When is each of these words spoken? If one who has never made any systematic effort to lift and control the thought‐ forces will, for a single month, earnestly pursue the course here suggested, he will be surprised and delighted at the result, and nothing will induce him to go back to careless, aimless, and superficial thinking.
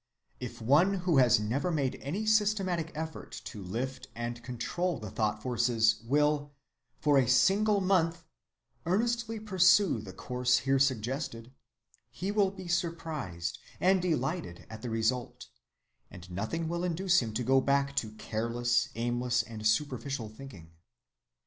If 0.39 0.63
one 0.63 0.95
who 1.05 1.17
has 1.19 1.39
never 1.39 1.69
made 1.69 1.99
any 2.01 2.25
systematic 2.25 2.91
effort 2.95 3.39
to 3.45 3.61
lift 3.63 4.07
and 4.15 4.41
control 4.41 4.97
the 4.97 5.11
thought‐ 5.11 5.39
forces 5.43 6.01
will, 6.07 6.53
for 6.97 7.19
a 7.19 7.27
single 7.27 7.81
month, 7.81 8.23
earnestly 8.87 9.39
pursue 9.39 10.01
the 10.01 10.11
course 10.11 10.57
here 10.65 10.79
suggested, 10.79 11.53
he 12.09 12.31
will 12.31 12.49
be 12.49 12.67
surprised 12.67 13.59
and 13.79 14.01
delighted 14.01 14.65
at 14.71 14.81
the 14.81 14.89
result, 14.89 15.49
and 16.09 16.31
nothing 16.31 16.67
will 16.67 16.83
induce 16.83 17.19
him 17.21 17.31
to 17.35 17.43
go 17.43 17.61
back 17.61 17.95
to 17.97 18.13
careless, 18.13 18.89
aimless, 18.95 19.43
and 19.43 19.67
superficial 19.67 20.29
thinking. 20.29 20.71